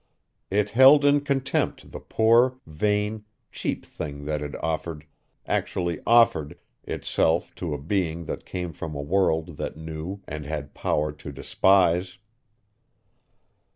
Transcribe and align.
It 0.49 0.71
held 0.71 1.05
in 1.05 1.21
contempt 1.21 1.91
the 1.91 1.99
poor, 1.99 2.59
vain, 2.65 3.23
cheap 3.51 3.85
thing 3.85 4.25
that 4.25 4.41
had 4.41 4.55
offered, 4.55 5.05
actually 5.45 5.99
offered, 6.07 6.57
itself 6.83 7.53
to 7.57 7.75
a 7.75 7.77
being 7.77 8.25
that 8.25 8.43
came 8.43 8.73
from 8.73 8.95
a 8.95 8.99
world 9.03 9.57
that 9.57 9.77
knew 9.77 10.23
and 10.27 10.43
had 10.43 10.73
power 10.73 11.11
to 11.11 11.31
despise. 11.31 12.17